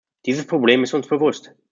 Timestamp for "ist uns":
0.81-1.07